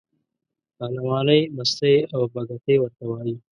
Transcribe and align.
پهلوانۍ، 0.77 1.41
مستۍ 1.55 1.95
او 2.13 2.21
بګتۍ 2.33 2.75
ورته 2.79 3.03
وایي. 3.09 3.35